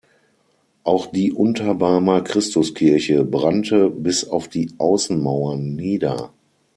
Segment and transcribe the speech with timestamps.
[0.83, 6.33] Auch die Unterbarmer Christuskirche brannte bis auf die Außenmauern nieder.